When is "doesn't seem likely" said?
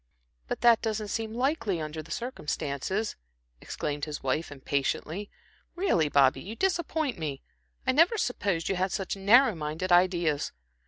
0.81-1.79